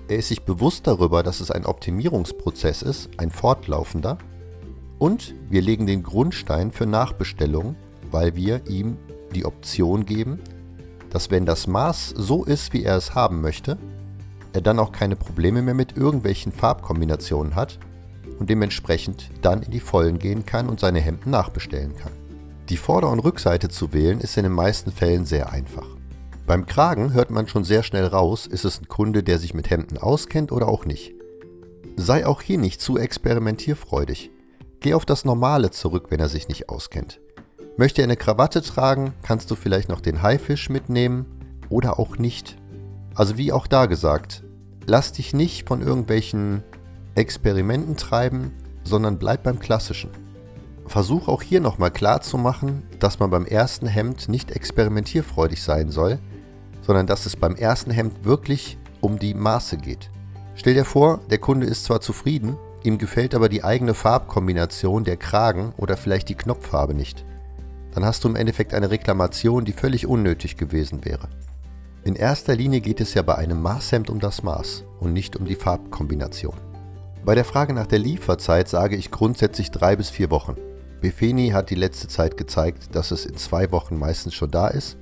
Er 0.08 0.16
ist 0.16 0.28
sich 0.28 0.44
bewusst 0.44 0.86
darüber, 0.86 1.22
dass 1.22 1.40
es 1.40 1.50
ein 1.50 1.66
Optimierungsprozess 1.66 2.82
ist, 2.82 3.10
ein 3.18 3.30
fortlaufender. 3.30 4.18
Und 4.98 5.34
wir 5.50 5.60
legen 5.60 5.86
den 5.86 6.02
Grundstein 6.02 6.72
für 6.72 6.86
Nachbestellungen, 6.86 7.76
weil 8.10 8.34
wir 8.34 8.66
ihm 8.68 8.96
die 9.34 9.44
Option 9.44 10.06
geben, 10.06 10.40
dass 11.10 11.30
wenn 11.30 11.46
das 11.46 11.66
Maß 11.66 12.10
so 12.16 12.44
ist, 12.44 12.72
wie 12.72 12.84
er 12.84 12.96
es 12.96 13.14
haben 13.14 13.40
möchte, 13.40 13.78
er 14.52 14.60
dann 14.60 14.78
auch 14.78 14.92
keine 14.92 15.16
Probleme 15.16 15.62
mehr 15.62 15.74
mit 15.74 15.96
irgendwelchen 15.96 16.52
Farbkombinationen 16.52 17.54
hat 17.54 17.78
und 18.38 18.50
dementsprechend 18.50 19.30
dann 19.42 19.62
in 19.62 19.70
die 19.70 19.80
Vollen 19.80 20.18
gehen 20.18 20.46
kann 20.46 20.68
und 20.68 20.80
seine 20.80 21.00
Hemden 21.00 21.30
nachbestellen 21.30 21.96
kann. 21.96 22.12
Die 22.68 22.76
Vorder- 22.76 23.10
und 23.10 23.20
Rückseite 23.20 23.68
zu 23.68 23.92
wählen 23.92 24.20
ist 24.20 24.36
in 24.36 24.42
den 24.42 24.52
meisten 24.52 24.92
Fällen 24.92 25.24
sehr 25.24 25.50
einfach. 25.50 25.86
Beim 26.46 26.66
Kragen 26.66 27.12
hört 27.12 27.30
man 27.30 27.46
schon 27.46 27.64
sehr 27.64 27.82
schnell 27.82 28.06
raus, 28.06 28.46
ist 28.46 28.64
es 28.64 28.80
ein 28.80 28.88
Kunde, 28.88 29.22
der 29.22 29.38
sich 29.38 29.54
mit 29.54 29.70
Hemden 29.70 29.98
auskennt 29.98 30.50
oder 30.52 30.68
auch 30.68 30.84
nicht. 30.84 31.14
Sei 31.96 32.26
auch 32.26 32.42
hier 32.42 32.58
nicht 32.58 32.80
zu 32.80 32.96
experimentierfreudig. 32.96 34.30
Geh 34.80 34.94
auf 34.94 35.04
das 35.04 35.24
Normale 35.24 35.70
zurück, 35.70 36.06
wenn 36.10 36.20
er 36.20 36.28
sich 36.28 36.48
nicht 36.48 36.68
auskennt. 36.68 37.20
Möchte 37.78 38.02
er 38.02 38.06
eine 38.06 38.16
Krawatte 38.16 38.60
tragen, 38.60 39.14
kannst 39.22 39.52
du 39.52 39.54
vielleicht 39.54 39.88
noch 39.88 40.00
den 40.00 40.20
Haifisch 40.20 40.68
mitnehmen 40.68 41.26
oder 41.68 42.00
auch 42.00 42.18
nicht. 42.18 42.56
Also 43.14 43.38
wie 43.38 43.52
auch 43.52 43.68
da 43.68 43.86
gesagt, 43.86 44.42
lass 44.84 45.12
dich 45.12 45.32
nicht 45.32 45.68
von 45.68 45.80
irgendwelchen 45.80 46.64
Experimenten 47.14 47.96
treiben, 47.96 48.52
sondern 48.82 49.20
bleib 49.20 49.44
beim 49.44 49.60
Klassischen. 49.60 50.10
Versuch 50.88 51.28
auch 51.28 51.40
hier 51.40 51.60
nochmal 51.60 51.92
klar 51.92 52.20
zu 52.20 52.36
machen, 52.36 52.82
dass 52.98 53.20
man 53.20 53.30
beim 53.30 53.46
ersten 53.46 53.86
Hemd 53.86 54.28
nicht 54.28 54.50
experimentierfreudig 54.50 55.62
sein 55.62 55.90
soll, 55.90 56.18
sondern 56.80 57.06
dass 57.06 57.26
es 57.26 57.36
beim 57.36 57.54
ersten 57.54 57.92
Hemd 57.92 58.24
wirklich 58.24 58.76
um 59.00 59.20
die 59.20 59.34
Maße 59.34 59.76
geht. 59.76 60.10
Stell 60.56 60.74
dir 60.74 60.84
vor, 60.84 61.20
der 61.30 61.38
Kunde 61.38 61.68
ist 61.68 61.84
zwar 61.84 62.00
zufrieden, 62.00 62.56
ihm 62.82 62.98
gefällt 62.98 63.36
aber 63.36 63.48
die 63.48 63.62
eigene 63.62 63.94
Farbkombination 63.94 65.04
der 65.04 65.16
Kragen 65.16 65.74
oder 65.76 65.96
vielleicht 65.96 66.28
die 66.28 66.34
Knopffarbe 66.34 66.94
nicht 66.94 67.24
dann 67.92 68.04
hast 68.04 68.24
du 68.24 68.28
im 68.28 68.36
Endeffekt 68.36 68.74
eine 68.74 68.90
Reklamation, 68.90 69.64
die 69.64 69.72
völlig 69.72 70.06
unnötig 70.06 70.56
gewesen 70.56 71.04
wäre. 71.04 71.28
In 72.04 72.14
erster 72.14 72.54
Linie 72.54 72.80
geht 72.80 73.00
es 73.00 73.14
ja 73.14 73.22
bei 73.22 73.34
einem 73.34 73.60
Maßhemd 73.60 74.08
um 74.08 74.20
das 74.20 74.42
Maß 74.42 74.84
und 75.00 75.12
nicht 75.12 75.36
um 75.36 75.44
die 75.44 75.56
Farbkombination. 75.56 76.56
Bei 77.24 77.34
der 77.34 77.44
Frage 77.44 77.74
nach 77.74 77.86
der 77.86 77.98
Lieferzeit 77.98 78.68
sage 78.68 78.96
ich 78.96 79.10
grundsätzlich 79.10 79.70
drei 79.70 79.96
bis 79.96 80.08
vier 80.08 80.30
Wochen. 80.30 80.54
Befeni 81.00 81.50
hat 81.50 81.70
die 81.70 81.74
letzte 81.74 82.08
Zeit 82.08 82.36
gezeigt, 82.36 82.94
dass 82.94 83.10
es 83.10 83.26
in 83.26 83.36
zwei 83.36 83.70
Wochen 83.72 83.98
meistens 83.98 84.34
schon 84.34 84.50
da 84.50 84.68
ist. 84.68 84.96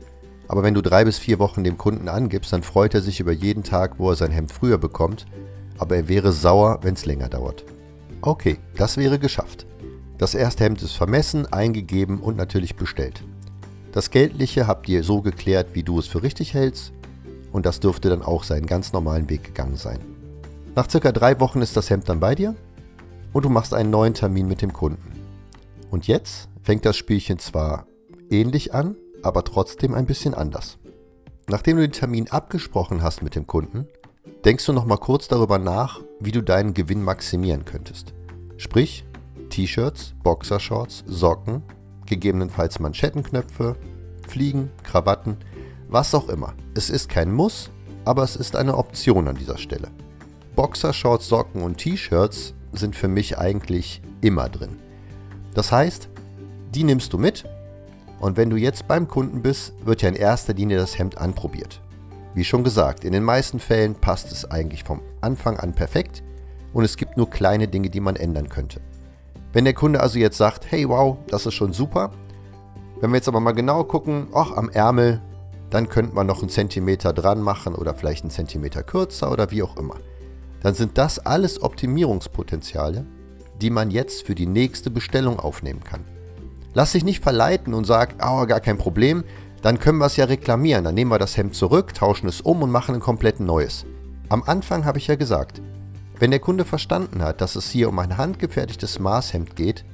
Aber 0.49 0.63
wenn 0.63 0.75
du 0.75 0.83
drei 0.83 1.05
bis 1.05 1.19
vier 1.19 1.39
Wochen 1.39 1.65
dem 1.65 1.79
Kunden 1.79 2.09
angibst, 2.09 2.53
dann 2.53 2.63
freut 2.63 2.95
er 2.95 3.03
sich 3.03 3.21
über 3.21 3.33
jeden 3.33 3.63
Tag, 3.63 3.99
wo 3.99 4.11
er 4.11 4.17
sein 4.17 4.31
Hemd 4.31 4.53
früher 4.53 4.79
bekommt. 4.79 5.27
Aber 5.79 5.97
er 5.97 6.09
wäre 6.09 6.33
sauer, 6.33 6.81
wenn 6.83 6.95
es 6.95 7.07
länger 7.07 7.29
dauert. 7.29 7.65
Okay, 8.23 8.59
das 8.77 8.97
wäre 8.97 9.19
geschafft. 9.19 9.67
Das 10.19 10.35
erste 10.35 10.65
Hemd 10.65 10.83
ist 10.83 10.93
vermessen, 10.93 11.53
eingegeben 11.53 12.21
und 12.21 12.37
natürlich 12.37 12.77
bestellt. 12.77 13.23
Das 13.93 14.11
Geldliche 14.11 14.67
habt 14.67 14.89
ihr 14.89 15.03
so 15.03 15.21
geklärt, 15.21 15.69
wie 15.75 15.83
du 15.83 15.99
es 15.99 16.07
für 16.07 16.23
richtig 16.23 16.55
hältst 16.55 16.93
und 17.53 17.67
das 17.67 17.81
dürfte 17.81 18.09
dann 18.09 18.23
auch 18.23 18.45
seinen 18.45 18.67
ganz 18.67 18.93
normalen 18.93 19.29
Weg 19.29 19.45
gegangen 19.45 19.77
sein. 19.77 19.99
Nach 20.75 20.91
circa 20.91 21.13
drei 21.13 21.41
Wochen 21.41 21.63
ist 21.63 21.77
das 21.77 21.89
Hemd 21.91 22.09
dann 22.09 22.21
bei 22.21 22.35
dir 22.35 22.55
und 23.33 23.45
du 23.45 23.49
machst 23.49 23.75
einen 23.75 23.91
neuen 23.91 24.15
Termin 24.15 24.49
mit 24.49 24.63
dem 24.63 24.73
Kunden. 24.73 25.13
Und 25.91 26.07
jetzt 26.07 26.49
fängt 26.63 26.85
das 26.85 26.97
Spielchen 26.97 27.39
zwar 27.39 27.87
ähnlich 28.31 28.75
an, 28.75 28.97
aber 29.23 29.45
trotzdem 29.45 29.95
ein 29.95 30.07
bisschen 30.07 30.35
anders. 30.35 30.79
Nachdem 31.49 31.77
du 31.77 31.83
den 31.83 31.93
Termin 31.93 32.29
abgesprochen 32.31 33.03
hast 33.03 33.23
mit 33.23 33.35
dem 33.35 33.47
Kunden, 33.47 33.87
denkst 34.45 34.67
du 34.67 34.73
nochmal 34.73 34.99
kurz 34.99 35.29
darüber 35.29 35.59
nach, 35.59 36.01
wie 36.21 36.33
du 36.33 36.43
deinen 36.43 36.75
Gewinn 36.75 37.03
maximieren 37.03 37.65
könntest. 37.65 38.15
Sprich, 38.57 39.05
T-Shirts, 39.49 40.15
Boxershorts, 40.23 41.05
Socken, 41.07 41.63
gegebenenfalls 42.07 42.79
Manschettenknöpfe, 42.79 43.77
Fliegen, 44.27 44.71
Krawatten, 44.83 45.37
was 45.89 46.15
auch 46.15 46.29
immer. 46.29 46.55
Es 46.75 46.91
ist 46.91 47.09
kein 47.09 47.33
Muss, 47.33 47.71
aber 48.05 48.23
es 48.23 48.37
ist 48.37 48.57
eine 48.57 48.77
Option 48.77 49.29
an 49.29 49.37
dieser 49.37 49.59
Stelle. 49.59 49.89
Boxershorts, 50.55 51.29
Socken 51.29 51.63
und 51.63 51.79
T-Shirts 51.79 52.55
sind 52.73 52.97
für 52.97 53.09
mich 53.09 53.39
eigentlich 53.39 54.03
immer 54.21 54.49
drin. 54.49 54.79
Das 55.55 55.73
heißt, 55.73 56.09
die 56.75 56.85
nimmst 56.85 57.13
du 57.13 57.19
mit 57.19 57.45
und 58.21 58.37
wenn 58.37 58.51
du 58.51 58.57
jetzt 58.57 58.89
beim 58.89 59.09
Kunden 59.09 59.43
bist, 59.43 59.75
wird 59.85 60.03
ja 60.03 60.09
in 60.09 60.15
erster 60.15 60.55
Linie 60.55 60.79
das 60.79 60.99
Hemd 60.99 61.19
anprobiert. 61.19 61.81
Wie 62.35 62.45
schon 62.45 62.65
gesagt, 62.65 63.05
in 63.05 63.13
den 63.13 63.23
meisten 63.23 63.61
Fällen 63.61 63.95
passt 63.95 64.31
es 64.33 64.51
eigentlich 64.51 64.85
vom 64.85 65.01
Anfang 65.21 65.59
an 65.59 65.73
perfekt 65.73 66.23
und 66.73 66.85
es 66.85 66.97
gibt 66.97 67.17
nur 67.17 67.31
kleine 67.31 67.69
Dinge, 67.69 67.89
die 67.89 68.01
man 68.01 68.17
ändern 68.17 68.49
könnte. 68.49 68.81
Wenn 69.57 69.65
der 69.65 69.73
Kunde 69.73 70.01
also 70.01 70.19
jetzt 70.19 70.37
sagt, 70.37 70.71
hey 70.71 70.87
wow, 70.87 71.17
das 71.29 71.47
ist 71.47 71.55
schon 71.55 71.73
super, 71.73 72.11
wenn 73.01 73.09
wir 73.11 73.17
jetzt 73.17 73.27
aber 73.27 73.41
mal 73.41 73.53
genau 73.53 73.85
gucken, 73.85 74.27
ach 74.35 74.51
am 74.55 74.69
Ärmel, 74.69 75.23
dann 75.71 75.89
könnte 75.89 76.15
man 76.15 76.27
noch 76.27 76.41
einen 76.41 76.51
Zentimeter 76.51 77.15
dran 77.15 77.41
machen 77.41 77.75
oder 77.75 77.95
vielleicht 77.95 78.23
einen 78.23 78.31
Zentimeter 78.31 78.83
kürzer 78.83 79.33
oder 79.33 79.51
wie 79.51 79.63
auch 79.63 79.79
immer. 79.79 79.95
Dann 80.61 80.75
sind 80.75 80.99
das 80.99 81.21
alles 81.21 81.63
Optimierungspotenziale, 81.63 83.07
die 83.63 83.71
man 83.71 83.91
jetzt 83.91 84.27
für 84.27 84.35
die 84.35 84.45
nächste 84.45 84.91
Bestellung 84.91 85.41
aufnehmen 85.41 85.83
kann. 85.83 86.05
Lass 86.75 86.93
dich 86.93 87.07
nicht 87.07 87.23
verleiten 87.23 87.73
und 87.73 87.87
sag, 87.87 88.17
oh, 88.23 88.45
gar 88.45 88.61
kein 88.61 88.77
Problem, 88.77 89.25
dann 89.63 89.81
können 89.81 89.97
wir 89.97 90.05
es 90.05 90.17
ja 90.17 90.27
reklamieren. 90.27 90.85
Dann 90.85 90.95
nehmen 90.95 91.11
wir 91.11 91.19
das 91.19 91.39
Hemd 91.39 91.55
zurück, 91.55 91.95
tauschen 91.95 92.29
es 92.29 92.43
um 92.43 92.63
und 92.63 92.71
machen 92.71 92.97
ein 92.97 93.01
komplett 93.01 93.41
neues. 93.41 93.87
Am 94.29 94.43
Anfang 94.43 94.85
habe 94.85 94.99
ich 94.99 95.07
ja 95.07 95.15
gesagt, 95.15 95.63
wenn 96.19 96.31
der 96.31 96.41
Kunde 96.41 96.65
verstanden 96.65 97.23
hat, 97.23 97.43
dass 97.43 97.57
es 97.57 97.71
hier 97.71 97.91
um 97.91 97.99
ein 97.99 98.17
handgefertigtes 98.17 98.99
Maßhemd 98.99 99.55
geht, 99.55 99.85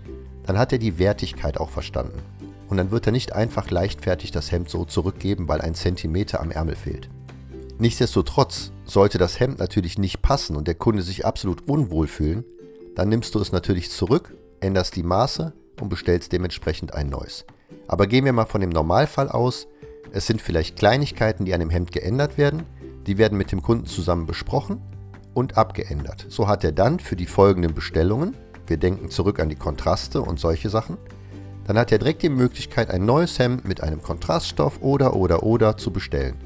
dann 0.47 0.57
hat 0.57 0.73
er 0.73 0.79
die 0.79 0.99
Wertigkeit 0.99 1.59
auch 1.59 1.71
verstanden. 1.71 2.21
Und 2.69 2.77
dann 2.77 2.93
wird 2.93 3.07
er 3.07 3.13
nicht 3.13 3.33
einfach 3.33 3.71
leichtfertig 3.71 4.31
das 4.31 4.53
Hemd 4.53 4.69
so 4.69 4.85
zurückgeben, 4.85 5.49
weil 5.49 5.61
ein 5.61 5.75
Zentimeter 5.75 6.41
am 6.41 6.53
Ärmel 6.53 6.77
fehlt. 6.77 7.11
Nichtsdestotrotz 7.79 8.71
sollte 8.85 9.19
das 9.19 9.41
Hemd 9.41 9.59
natürlich 9.59 9.99
nicht 9.99 10.23
passen 10.23 10.55
und 10.55 10.69
der 10.69 10.77
Kunde 10.77 11.03
sich 11.03 11.27
absolut 11.27 11.69
unwohl 11.69 12.07
fühlen, 12.07 12.45
dann 12.95 13.09
nimmst 13.09 13.35
du 13.35 13.41
es 13.41 13.51
natürlich 13.51 13.91
zurück, 13.91 14.37
änderst 14.61 14.95
die 14.95 15.03
Maße 15.03 15.53
und 15.81 15.89
bestellst 15.89 16.33
dementsprechend 16.33 16.95
ein 16.95 17.09
neues. 17.09 17.45
Aber 17.89 18.07
gehen 18.07 18.25
wir 18.25 18.33
mal 18.33 18.47
von 18.47 18.61
dem 18.61 18.71
Normalfall 18.71 19.29
aus. 19.29 19.67
Es 20.13 20.29
sind 20.29 20.41
vielleicht 20.41 20.77
Kleinigkeiten, 20.77 21.47
die 21.47 21.55
an 21.55 21.61
dem 21.61 21.71
Hemd 21.71 21.91
geändert 21.91 22.39
werden. 22.39 22.63
Die 23.07 23.19
werden 23.19 23.37
mit 23.37 23.51
dem 23.51 23.63
Kunden 23.63 23.87
zusammen 23.87 24.27
besprochen 24.27 24.81
und 25.35 25.57
abgeändert. 25.57 26.27
So 26.29 26.49
hat 26.49 26.65
er 26.65 26.73
dann 26.73 26.99
für 26.99 27.17
die 27.17 27.27
folgenden 27.27 27.75
Bestellungen, 27.75 28.37
wir 28.67 28.77
denken 28.77 29.11
zurück 29.11 29.41
an 29.41 29.49
die 29.49 29.57
Kontraste 29.57 30.23
und 30.23 30.39
solche 30.39 30.71
Sachen, 30.71 30.97
dann 31.65 31.79
hat 31.79 31.93
er 31.93 31.99
direkt 31.99 32.23
die 32.23 32.29
Möglichkeit, 32.29 32.91
ein 32.91 33.05
neues 33.05 33.39
Hemd 33.39 33.65
mit 33.65 33.83
einem 33.83 34.03
Kontraststoff 34.03 34.81
oder 34.81 35.15
oder 35.15 35.43
oder 35.43 35.77
zu 35.77 35.93
bestellen. 35.93 36.37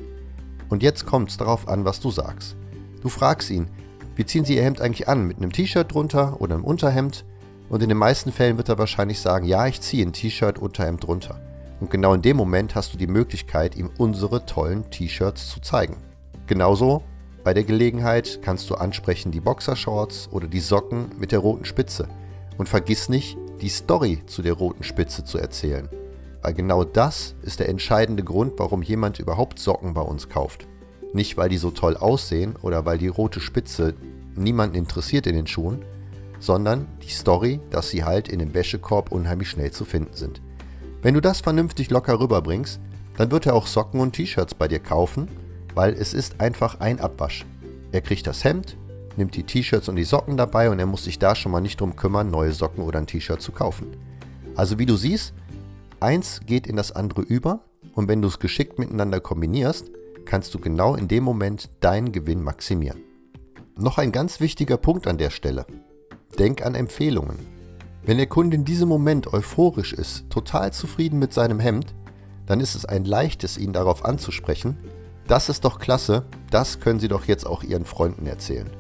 Und 0.68 0.82
jetzt 0.82 1.06
kommt 1.06 1.30
es 1.30 1.36
darauf 1.36 1.68
an, 1.68 1.84
was 1.84 2.00
du 2.00 2.10
sagst. 2.10 2.56
Du 3.02 3.08
fragst 3.08 3.50
ihn, 3.50 3.68
wie 4.16 4.26
ziehen 4.26 4.44
Sie 4.44 4.56
Ihr 4.56 4.64
Hemd 4.64 4.80
eigentlich 4.80 5.08
an? 5.08 5.26
Mit 5.26 5.36
einem 5.36 5.52
T-Shirt 5.52 5.92
drunter 5.92 6.40
oder 6.40 6.54
einem 6.54 6.64
Unterhemd? 6.64 7.24
Und 7.68 7.82
in 7.82 7.88
den 7.88 7.98
meisten 7.98 8.32
Fällen 8.32 8.56
wird 8.56 8.68
er 8.68 8.78
wahrscheinlich 8.78 9.20
sagen, 9.20 9.46
ja, 9.46 9.66
ich 9.66 9.80
ziehe 9.80 10.04
ein 10.04 10.12
T-Shirt, 10.12 10.58
Unterhemd 10.58 11.06
drunter. 11.06 11.40
Und 11.80 11.90
genau 11.90 12.14
in 12.14 12.22
dem 12.22 12.36
Moment 12.36 12.74
hast 12.74 12.94
du 12.94 12.98
die 12.98 13.06
Möglichkeit, 13.06 13.76
ihm 13.76 13.90
unsere 13.98 14.46
tollen 14.46 14.90
T-Shirts 14.90 15.48
zu 15.48 15.60
zeigen. 15.60 15.96
Genauso 16.46 17.02
bei 17.46 17.54
der 17.54 17.62
Gelegenheit 17.62 18.40
kannst 18.42 18.68
du 18.70 18.74
ansprechen 18.74 19.30
die 19.30 19.38
Boxershorts 19.38 20.30
oder 20.32 20.48
die 20.48 20.58
Socken 20.58 21.12
mit 21.16 21.30
der 21.30 21.38
roten 21.38 21.64
Spitze. 21.64 22.08
Und 22.58 22.68
vergiss 22.68 23.08
nicht, 23.08 23.38
die 23.60 23.68
Story 23.68 24.20
zu 24.26 24.42
der 24.42 24.54
roten 24.54 24.82
Spitze 24.82 25.22
zu 25.22 25.38
erzählen. 25.38 25.88
Weil 26.42 26.54
genau 26.54 26.82
das 26.82 27.36
ist 27.42 27.60
der 27.60 27.68
entscheidende 27.68 28.24
Grund, 28.24 28.54
warum 28.56 28.82
jemand 28.82 29.20
überhaupt 29.20 29.60
Socken 29.60 29.94
bei 29.94 30.00
uns 30.00 30.28
kauft. 30.28 30.66
Nicht, 31.12 31.36
weil 31.36 31.48
die 31.48 31.56
so 31.58 31.70
toll 31.70 31.96
aussehen 31.96 32.56
oder 32.62 32.84
weil 32.84 32.98
die 32.98 33.06
rote 33.06 33.38
Spitze 33.38 33.94
niemanden 34.34 34.74
interessiert 34.74 35.28
in 35.28 35.36
den 35.36 35.46
Schuhen, 35.46 35.84
sondern 36.40 36.88
die 37.04 37.12
Story, 37.12 37.60
dass 37.70 37.90
sie 37.90 38.02
halt 38.02 38.26
in 38.26 38.40
dem 38.40 38.54
Wäschekorb 38.54 39.12
unheimlich 39.12 39.50
schnell 39.50 39.70
zu 39.70 39.84
finden 39.84 40.14
sind. 40.14 40.42
Wenn 41.00 41.14
du 41.14 41.20
das 41.20 41.42
vernünftig 41.42 41.90
locker 41.90 42.18
rüberbringst, 42.18 42.80
dann 43.16 43.30
wird 43.30 43.46
er 43.46 43.54
auch 43.54 43.68
Socken 43.68 44.00
und 44.00 44.14
T-Shirts 44.14 44.54
bei 44.54 44.66
dir 44.66 44.80
kaufen, 44.80 45.28
weil 45.76 45.92
es 45.92 46.14
ist 46.14 46.40
einfach 46.40 46.80
ein 46.80 46.98
Abwasch. 47.00 47.44
Er 47.92 48.00
kriegt 48.00 48.26
das 48.26 48.42
Hemd, 48.42 48.76
nimmt 49.16 49.36
die 49.36 49.44
T-Shirts 49.44 49.88
und 49.88 49.96
die 49.96 50.04
Socken 50.04 50.38
dabei 50.38 50.70
und 50.70 50.78
er 50.78 50.86
muss 50.86 51.04
sich 51.04 51.18
da 51.18 51.34
schon 51.34 51.52
mal 51.52 51.60
nicht 51.60 51.80
drum 51.80 51.94
kümmern, 51.94 52.30
neue 52.30 52.52
Socken 52.52 52.82
oder 52.82 52.98
ein 52.98 53.06
T-Shirt 53.06 53.42
zu 53.42 53.52
kaufen. 53.52 53.94
Also 54.56 54.78
wie 54.78 54.86
du 54.86 54.96
siehst, 54.96 55.34
eins 56.00 56.40
geht 56.46 56.66
in 56.66 56.76
das 56.76 56.92
andere 56.92 57.20
über 57.20 57.60
und 57.94 58.08
wenn 58.08 58.22
du 58.22 58.28
es 58.28 58.38
geschickt 58.38 58.78
miteinander 58.78 59.20
kombinierst, 59.20 59.90
kannst 60.24 60.54
du 60.54 60.58
genau 60.58 60.94
in 60.94 61.08
dem 61.08 61.22
Moment 61.22 61.68
deinen 61.80 62.10
Gewinn 62.10 62.42
maximieren. 62.42 63.02
Noch 63.78 63.98
ein 63.98 64.12
ganz 64.12 64.40
wichtiger 64.40 64.78
Punkt 64.78 65.06
an 65.06 65.18
der 65.18 65.30
Stelle. 65.30 65.66
Denk 66.38 66.64
an 66.64 66.74
Empfehlungen. 66.74 67.36
Wenn 68.02 68.16
der 68.16 68.28
Kunde 68.28 68.56
in 68.56 68.64
diesem 68.64 68.88
Moment 68.88 69.30
euphorisch 69.30 69.92
ist, 69.92 70.30
total 70.30 70.72
zufrieden 70.72 71.18
mit 71.18 71.34
seinem 71.34 71.60
Hemd, 71.60 71.94
dann 72.46 72.60
ist 72.60 72.76
es 72.76 72.86
ein 72.86 73.04
leichtes, 73.04 73.58
ihn 73.58 73.74
darauf 73.74 74.06
anzusprechen. 74.06 74.78
Das 75.28 75.48
ist 75.48 75.64
doch 75.64 75.78
klasse, 75.78 76.24
das 76.50 76.78
können 76.78 77.00
Sie 77.00 77.08
doch 77.08 77.24
jetzt 77.24 77.46
auch 77.46 77.64
Ihren 77.64 77.84
Freunden 77.84 78.26
erzählen. 78.26 78.70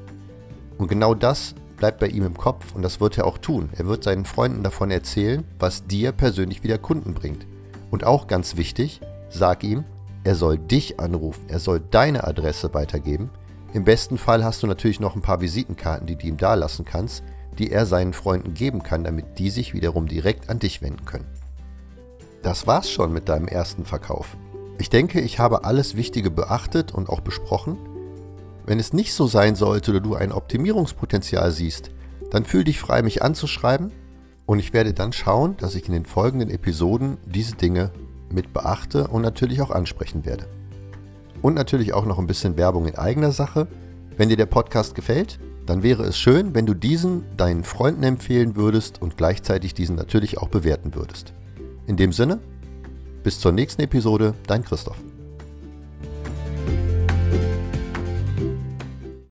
Und 0.78 0.88
genau 0.88 1.14
das 1.14 1.54
bleibt 1.76 1.98
bei 1.98 2.06
ihm 2.06 2.24
im 2.24 2.36
Kopf 2.36 2.74
und 2.74 2.82
das 2.82 3.00
wird 3.00 3.18
er 3.18 3.26
auch 3.26 3.38
tun. 3.38 3.70
Er 3.76 3.86
wird 3.86 4.04
seinen 4.04 4.24
Freunden 4.24 4.62
davon 4.62 4.90
erzählen, 4.90 5.44
was 5.58 5.86
dir 5.86 6.12
persönlich 6.12 6.62
wieder 6.62 6.78
Kunden 6.78 7.14
bringt. 7.14 7.46
Und 7.90 8.04
auch 8.04 8.26
ganz 8.26 8.56
wichtig, 8.56 9.00
sag 9.28 9.64
ihm, 9.64 9.84
er 10.24 10.34
soll 10.34 10.58
dich 10.58 10.98
anrufen, 10.98 11.44
er 11.48 11.58
soll 11.58 11.80
deine 11.80 12.24
Adresse 12.24 12.74
weitergeben. 12.74 13.30
Im 13.72 13.84
besten 13.84 14.18
Fall 14.18 14.44
hast 14.44 14.62
du 14.62 14.66
natürlich 14.66 15.00
noch 15.00 15.14
ein 15.14 15.22
paar 15.22 15.40
Visitenkarten, 15.40 16.06
die 16.06 16.16
du 16.16 16.26
ihm 16.26 16.36
da 16.36 16.54
lassen 16.54 16.84
kannst, 16.84 17.22
die 17.58 17.70
er 17.70 17.86
seinen 17.86 18.12
Freunden 18.12 18.54
geben 18.54 18.82
kann, 18.82 19.04
damit 19.04 19.38
die 19.38 19.50
sich 19.50 19.74
wiederum 19.74 20.06
direkt 20.06 20.48
an 20.50 20.58
dich 20.58 20.82
wenden 20.82 21.04
können. 21.04 21.26
Das 22.42 22.66
war's 22.66 22.90
schon 22.90 23.12
mit 23.12 23.28
deinem 23.28 23.48
ersten 23.48 23.84
Verkauf. 23.84 24.36
Ich 24.78 24.90
denke, 24.90 25.20
ich 25.20 25.38
habe 25.38 25.64
alles 25.64 25.96
Wichtige 25.96 26.30
beachtet 26.30 26.92
und 26.92 27.08
auch 27.08 27.20
besprochen. 27.20 27.78
Wenn 28.66 28.78
es 28.78 28.92
nicht 28.92 29.14
so 29.14 29.26
sein 29.26 29.54
sollte 29.54 29.92
oder 29.92 30.00
du 30.00 30.14
ein 30.14 30.32
Optimierungspotenzial 30.32 31.50
siehst, 31.50 31.90
dann 32.30 32.44
fühl 32.44 32.64
dich 32.64 32.78
frei, 32.78 33.02
mich 33.02 33.22
anzuschreiben 33.22 33.92
und 34.44 34.58
ich 34.58 34.72
werde 34.74 34.92
dann 34.92 35.12
schauen, 35.12 35.56
dass 35.56 35.74
ich 35.74 35.86
in 35.86 35.92
den 35.92 36.04
folgenden 36.04 36.50
Episoden 36.50 37.16
diese 37.24 37.54
Dinge 37.54 37.90
mit 38.30 38.52
beachte 38.52 39.08
und 39.08 39.22
natürlich 39.22 39.62
auch 39.62 39.70
ansprechen 39.70 40.26
werde. 40.26 40.46
Und 41.40 41.54
natürlich 41.54 41.94
auch 41.94 42.04
noch 42.04 42.18
ein 42.18 42.26
bisschen 42.26 42.56
Werbung 42.56 42.86
in 42.86 42.96
eigener 42.96 43.32
Sache. 43.32 43.68
Wenn 44.16 44.28
dir 44.28 44.36
der 44.36 44.46
Podcast 44.46 44.94
gefällt, 44.94 45.38
dann 45.64 45.82
wäre 45.82 46.04
es 46.04 46.18
schön, 46.18 46.54
wenn 46.54 46.66
du 46.66 46.74
diesen 46.74 47.24
deinen 47.36 47.64
Freunden 47.64 48.02
empfehlen 48.02 48.56
würdest 48.56 49.00
und 49.00 49.16
gleichzeitig 49.16 49.74
diesen 49.74 49.96
natürlich 49.96 50.38
auch 50.38 50.48
bewerten 50.48 50.94
würdest. 50.94 51.32
In 51.86 51.96
dem 51.96 52.12
Sinne, 52.12 52.40
bis 53.26 53.40
zur 53.40 53.50
nächsten 53.50 53.82
Episode, 53.82 54.34
dein 54.46 54.62
Christoph. 54.62 55.05